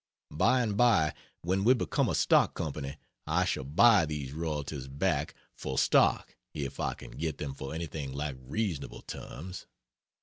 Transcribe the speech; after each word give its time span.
By 0.31 0.61
and 0.61 0.75
by, 0.75 1.13
when 1.43 1.63
we 1.63 1.75
become 1.75 2.09
a 2.09 2.15
stock 2.15 2.55
company 2.55 2.97
I 3.27 3.45
shall 3.45 3.63
buy 3.63 4.07
these 4.07 4.31
royalties 4.33 4.87
back 4.87 5.35
for 5.53 5.77
stock 5.77 6.35
if 6.55 6.79
I 6.79 6.95
can 6.95 7.11
get 7.11 7.37
them 7.37 7.53
for 7.53 7.71
anything 7.75 8.11
like 8.11 8.35
reasonable 8.39 9.03
terms. 9.03 9.67